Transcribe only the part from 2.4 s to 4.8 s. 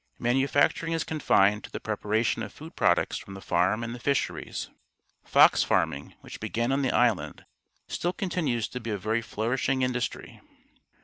of food products from the farm and the fisheries.